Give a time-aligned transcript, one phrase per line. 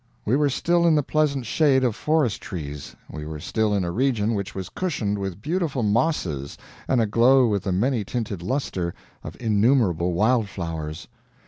[0.25, 3.91] We were still in the pleasant shade of forest trees, we were still in a
[3.91, 9.39] region which was cushioned with beautiful mosses and aglow with the many tinted luster of
[9.39, 11.07] innumerable wild flowers.